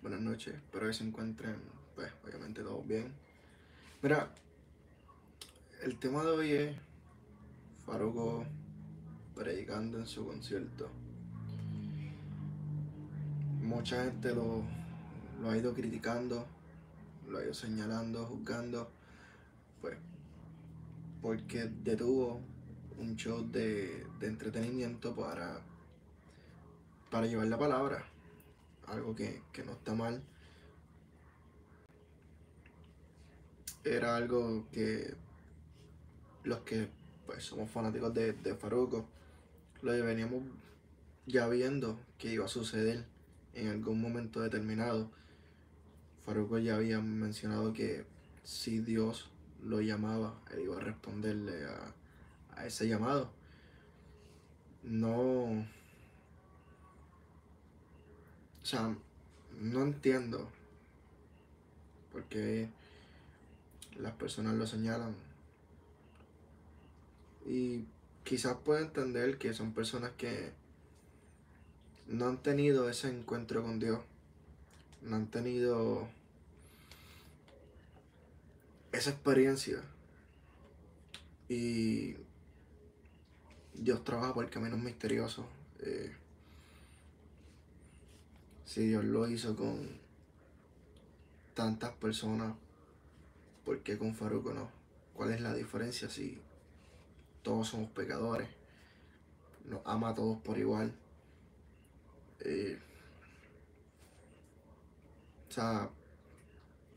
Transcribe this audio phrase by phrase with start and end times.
[0.00, 1.56] Buenas noches, espero que se encuentren,
[1.94, 3.12] pues, obviamente todos bien.
[4.02, 4.30] Mira,
[5.82, 6.76] el tema de hoy es
[7.84, 8.46] Faruco
[9.34, 10.90] predicando en su concierto.
[13.60, 14.62] Mucha gente lo,
[15.42, 16.46] lo ha ido criticando,
[17.28, 18.90] lo ha ido señalando, juzgando,
[19.82, 19.98] pues,
[21.20, 22.40] porque detuvo
[22.98, 25.60] un show de, de entretenimiento para,
[27.10, 28.06] para llevar la palabra,
[28.86, 30.22] algo que, que no está mal.
[33.84, 35.14] Era algo que
[36.44, 36.88] los que
[37.26, 39.06] pues somos fanáticos de, de Faruco
[39.82, 40.42] lo veníamos
[41.26, 43.04] ya viendo que iba a suceder
[43.54, 45.10] en algún momento determinado.
[46.24, 48.04] Faruco ya había mencionado que
[48.44, 49.30] si Dios
[49.62, 51.94] lo llamaba, él iba a responderle a,
[52.56, 53.30] a ese llamado.
[54.82, 55.66] No.
[58.62, 58.94] O sea,
[59.60, 60.48] no entiendo
[62.12, 62.68] por qué
[63.98, 65.14] las personas lo señalan.
[67.46, 67.84] Y
[68.24, 70.52] quizás puedo entender que son personas que
[72.06, 74.00] no han tenido ese encuentro con Dios.
[75.02, 76.08] No han tenido
[78.92, 79.82] esa experiencia.
[81.48, 82.14] Y
[83.74, 85.46] Dios trabaja por caminos misteriosos.
[85.80, 86.14] Eh,
[88.64, 90.00] si Dios lo hizo con
[91.54, 92.54] tantas personas,
[93.64, 94.70] ¿por qué con Faruco no?
[95.14, 96.40] ¿Cuál es la diferencia si
[97.42, 98.48] todos somos pecadores?
[99.64, 100.94] Nos ama a todos por igual.
[102.40, 102.78] Eh,
[105.48, 105.90] o sea,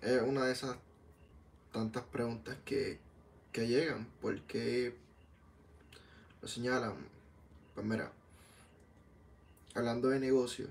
[0.00, 0.76] es una de esas
[1.72, 3.00] tantas preguntas que,
[3.52, 4.06] que llegan.
[4.20, 4.96] ¿Por qué
[6.40, 6.94] lo señalan?
[7.74, 8.12] Pues mira,
[9.74, 10.68] hablando de negocio,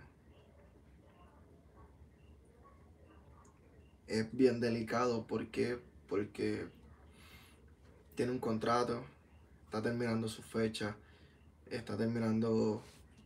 [4.08, 5.26] es bien delicado.
[5.28, 5.80] ¿Por qué?
[6.08, 6.68] Porque
[8.16, 9.04] tiene un contrato,
[9.66, 10.96] está terminando su fecha,
[11.70, 12.84] está terminando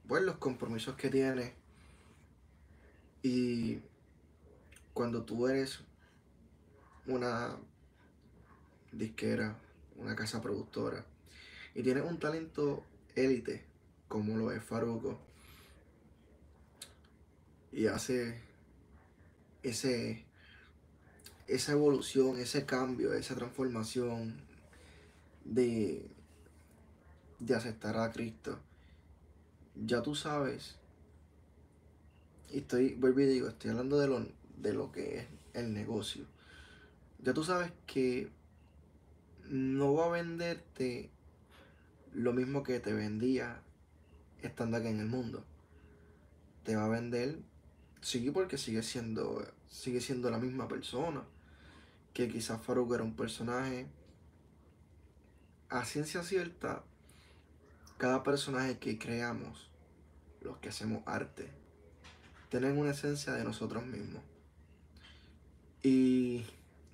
[0.08, 1.54] pues, los compromisos que tiene.
[3.22, 3.80] Y
[4.94, 5.82] cuando tú eres
[7.06, 7.58] una
[8.92, 9.58] disquera,
[9.98, 11.06] una casa productora,
[11.76, 12.84] y tienes un talento
[13.16, 13.64] élite,
[14.08, 15.20] como lo es Faruco,
[17.72, 18.42] y hace
[19.62, 20.26] ese,
[21.50, 24.36] esa evolución, ese cambio, esa transformación
[25.44, 26.08] de,
[27.56, 28.60] aceptar a Cristo,
[29.76, 30.76] ya tú sabes,
[32.52, 34.26] y estoy, vuelvo y digo, estoy hablando de lo,
[34.58, 36.26] de lo que es el negocio.
[37.20, 38.30] Ya tú sabes que
[39.50, 41.10] no va a venderte
[42.14, 43.62] lo mismo que te vendía
[44.42, 45.44] estando aquí en el mundo.
[46.64, 47.40] Te va a vender,
[48.02, 51.24] sí, porque sigue siendo, sigue siendo la misma persona.
[52.14, 53.88] Que quizás Farouk era un personaje.
[55.70, 56.84] A ciencia cierta,
[57.98, 59.70] cada personaje que creamos,
[60.42, 61.50] los que hacemos arte,
[62.50, 64.24] tienen una esencia de nosotros mismos.
[65.84, 66.46] Y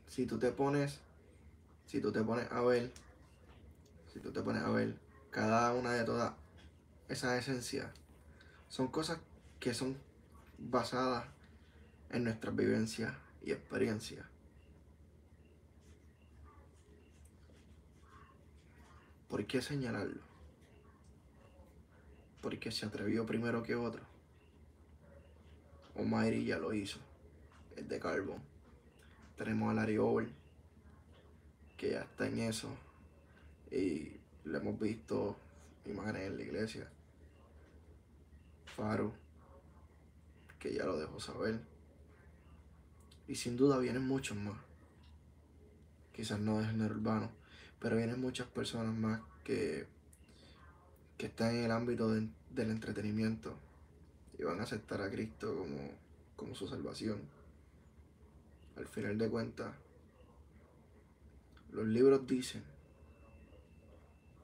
[0.08, 1.00] si tú te pones,
[1.88, 2.92] si tú te pones a ver,
[4.14, 4.98] si tú te pones a ver
[5.32, 6.34] cada una de todas
[7.08, 7.88] esas esencias,
[8.68, 9.20] son cosas
[9.60, 9.98] que son
[10.58, 11.26] basadas
[12.10, 14.26] en nuestras vivencias y experiencias.
[19.36, 20.22] ¿Por qué señalarlo?
[22.42, 24.02] Porque se atrevió primero que otro.
[25.94, 27.00] Omairi ya lo hizo.
[27.76, 28.42] Es de Carbon.
[29.36, 30.30] Tenemos a Larry Over,
[31.76, 32.70] que ya está en eso.
[33.70, 35.36] Y le hemos visto
[35.86, 36.90] imágenes en la iglesia.
[38.68, 39.12] Faro,
[40.60, 41.60] que ya lo dejó saber.
[43.28, 44.58] Y sin duda vienen muchos más.
[46.14, 47.32] Quizás no de género urbano,
[47.80, 49.88] pero vienen muchas personas más que,
[51.18, 52.32] que están en el ámbito del
[52.72, 53.56] entretenimiento
[54.38, 55.92] y van a aceptar a Cristo como,
[56.36, 57.20] como su salvación.
[58.78, 59.74] Al final de cuentas,
[61.72, 62.64] los libros dicen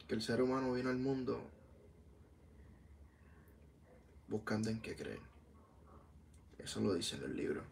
[0.08, 1.42] que el ser humano vino al mundo
[4.28, 5.20] buscando en qué creer.
[6.58, 7.64] Eso lo dice en el libro.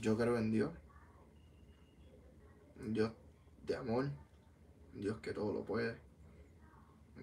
[0.00, 0.72] Yo creo en Dios.
[2.80, 3.12] Un Dios
[3.66, 4.10] de amor.
[4.94, 5.98] Dios que todo lo puede.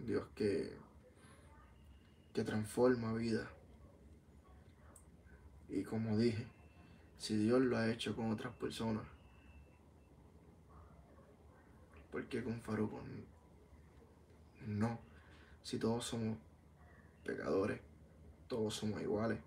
[0.05, 0.77] Dios que,
[2.33, 3.49] que transforma vida.
[5.67, 6.47] Y como dije,
[7.17, 9.03] si Dios lo ha hecho con otras personas,
[12.11, 13.01] ¿por qué con Faruco
[14.65, 14.99] no?
[15.63, 16.37] Si todos somos
[17.23, 17.79] pecadores,
[18.47, 19.39] todos somos iguales.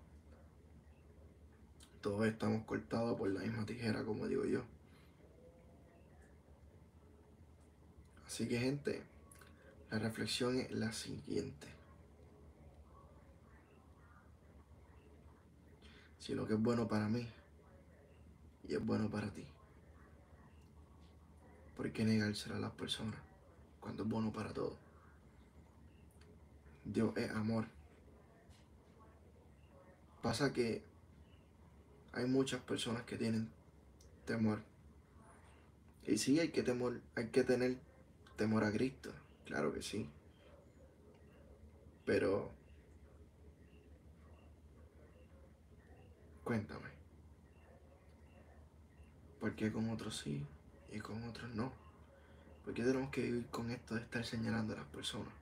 [2.01, 4.63] todos estamos cortados por la misma tijera, como digo yo.
[8.33, 9.03] Así que gente,
[9.91, 11.67] la reflexión es la siguiente.
[16.17, 17.27] Si lo que es bueno para mí
[18.67, 19.45] y es bueno para ti,
[21.77, 23.19] ¿por qué negárselo a las personas
[23.79, 24.79] cuando es bueno para todos?
[26.85, 27.67] Dios es amor.
[30.23, 30.81] Pasa que
[32.13, 33.51] hay muchas personas que tienen
[34.25, 34.63] temor.
[36.07, 37.77] Y sí hay que temor, hay que tener
[38.35, 39.11] temor a Cristo,
[39.45, 40.09] claro que sí.
[42.05, 42.51] Pero
[46.43, 46.89] cuéntame.
[49.39, 50.45] ¿Por qué con otros sí
[50.91, 51.71] y con otros no?
[52.63, 55.33] ¿Por qué tenemos que vivir con esto de estar señalando a las personas?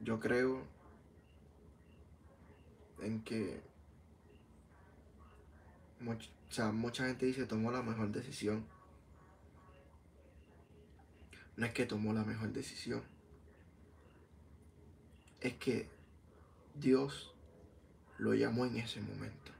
[0.00, 0.62] Yo creo
[3.00, 3.62] en que
[6.72, 8.66] mucha gente dice tomó la mejor decisión.
[11.56, 13.02] No es que tomó la mejor decisión.
[15.40, 15.88] Es que
[16.74, 17.34] Dios
[18.18, 19.52] lo llamó en ese momento.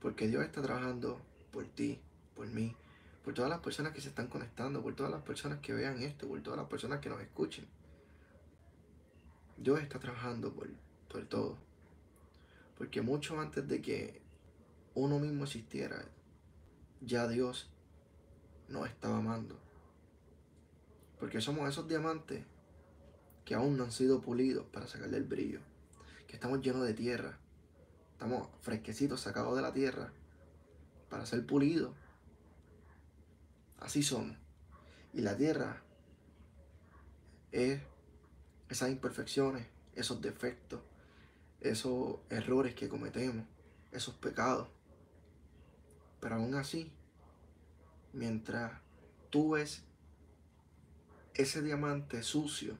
[0.00, 1.20] Porque Dios está trabajando
[1.52, 2.00] por ti,
[2.34, 2.74] por mí,
[3.24, 6.26] por todas las personas que se están conectando, por todas las personas que vean esto,
[6.26, 7.66] por todas las personas que nos escuchen.
[9.56, 10.68] Dios está trabajando por,
[11.26, 11.58] todo.
[12.78, 14.22] Porque mucho antes de que
[14.94, 16.02] uno mismo existiera,
[17.02, 17.68] ya Dios
[18.68, 19.58] nos estaba amando.
[21.20, 22.42] Porque somos esos diamantes
[23.44, 25.60] que aún no han sido pulidos para sacarle el brillo.
[26.26, 27.38] Que estamos llenos de tierra.
[28.12, 30.12] Estamos fresquecitos, sacados de la tierra
[31.10, 31.94] para ser pulidos.
[33.78, 34.36] Así somos.
[35.12, 35.82] Y la tierra
[37.52, 37.80] es
[38.68, 40.80] esas imperfecciones, esos defectos,
[41.60, 43.44] esos errores que cometemos,
[43.90, 44.68] esos pecados.
[46.20, 46.92] Pero aún así,
[48.12, 48.80] mientras
[49.30, 49.82] tú ves
[51.34, 52.76] ese diamante sucio,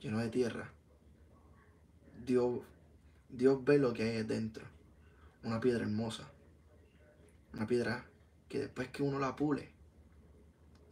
[0.00, 0.70] lleno de tierra,
[2.24, 2.60] Dios,
[3.28, 4.64] Dios ve lo que hay dentro.
[5.42, 6.28] Una piedra hermosa.
[7.52, 8.04] Una piedra
[8.48, 9.70] que después que uno la pule,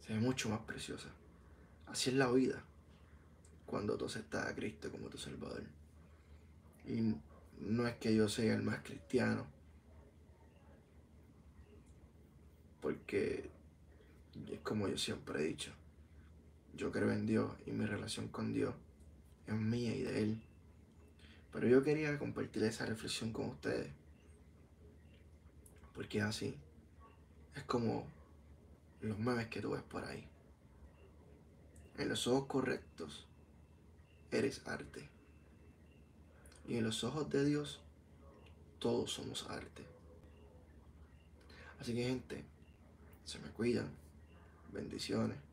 [0.01, 1.09] se ve mucho más preciosa.
[1.87, 2.63] Así es la vida
[3.65, 5.63] cuando tú aceptas a Cristo como tu Salvador.
[6.85, 7.15] Y
[7.59, 9.47] no es que yo sea el más cristiano,
[12.81, 13.49] porque
[14.51, 15.71] es como yo siempre he dicho,
[16.75, 18.73] yo creo en Dios y mi relación con Dios
[19.47, 20.41] es mía y de Él.
[21.51, 23.91] Pero yo quería compartir esa reflexión con ustedes,
[25.93, 26.57] porque así,
[27.55, 28.05] es como
[29.01, 30.27] los memes que tú ves por ahí.
[31.97, 33.25] En los ojos correctos
[34.31, 35.09] eres arte.
[36.67, 37.79] Y en los ojos de Dios,
[38.79, 39.85] todos somos arte.
[41.79, 42.43] Así que gente,
[43.23, 43.89] se me cuidan.
[44.73, 45.44] Bendiciones.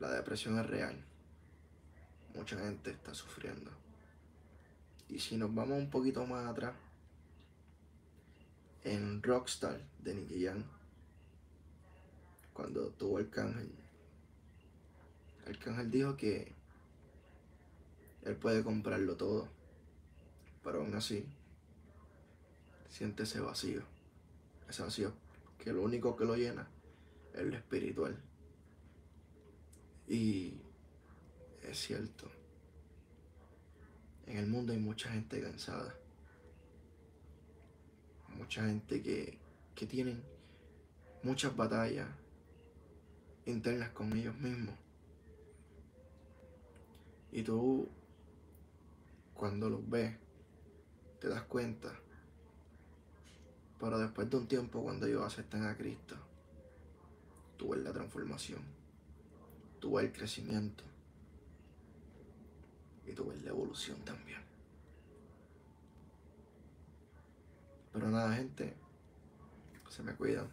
[0.00, 0.96] La depresión es real.
[2.34, 3.70] Mucha gente está sufriendo.
[5.08, 6.74] Y si nos vamos un poquito más atrás,
[8.82, 10.46] en Rockstar de Nicky
[12.54, 13.70] cuando tuvo el cángel,
[15.46, 16.54] el cángel dijo que
[18.22, 19.48] él puede comprarlo todo.
[20.64, 21.26] Pero aún así,
[22.88, 23.82] siente ese vacío.
[24.66, 25.12] Ese vacío
[25.58, 26.68] que lo único que lo llena
[27.34, 28.29] es lo espiritual.
[30.10, 30.60] Y
[31.62, 32.28] es cierto.
[34.26, 35.94] En el mundo hay mucha gente cansada.
[38.36, 39.38] Mucha gente que,
[39.76, 40.20] que tienen
[41.22, 42.08] muchas batallas
[43.46, 44.74] internas con ellos mismos.
[47.30, 47.88] Y tú
[49.32, 50.16] cuando los ves,
[51.20, 51.94] te das cuenta.
[53.78, 56.16] Pero después de un tiempo, cuando ellos aceptan a Cristo,
[57.56, 58.60] tú ves la transformación,
[59.80, 60.84] tú el crecimiento
[63.06, 64.40] y tú la evolución también.
[67.92, 68.74] Pero nada, gente,
[69.88, 70.48] se me cuidan.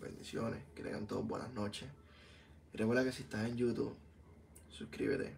[0.00, 1.88] Bendiciones, que tengan todos buenas noches.
[2.74, 3.96] Y recuerda que si estás en YouTube,
[4.68, 5.34] suscríbete,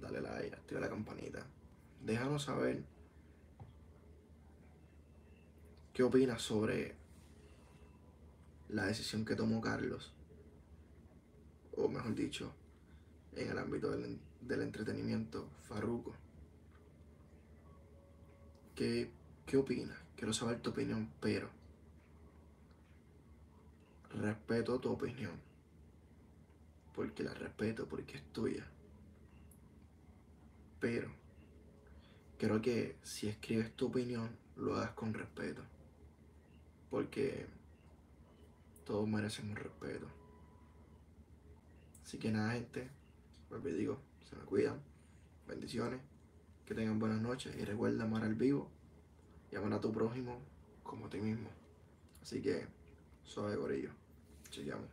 [0.00, 1.44] dale like, activa la campanita
[2.04, 2.82] déjanos saber
[5.92, 6.94] qué opinas sobre
[8.68, 10.12] la decisión que tomó Carlos,
[11.78, 12.52] o mejor dicho,
[13.32, 16.14] en el ámbito del, entretenimiento, Farruko.
[18.74, 19.10] ¿Qué,
[19.46, 19.98] ¿Qué opinas?
[20.16, 21.48] Quiero saber tu opinión, pero
[24.10, 25.40] respeto tu opinión,
[26.94, 28.66] porque la respeto, porque es tuya.
[30.80, 31.10] Pero
[32.38, 35.62] quiero que si escribes tu opinión, lo hagas con respeto.
[36.90, 37.46] Porque
[38.84, 40.08] todos merecen un respeto.
[42.08, 42.88] Así que nada, gente.
[43.50, 44.80] Me digo, se me cuidan.
[45.46, 46.00] Bendiciones.
[46.64, 47.54] Que tengan buenas noches.
[47.54, 48.70] Y recuerda amar al vivo.
[49.52, 50.40] Y amar a tu prójimo
[50.82, 51.50] como a ti mismo.
[52.22, 52.66] Así que,
[53.24, 53.90] suave ello.
[54.48, 54.88] Chequeamos.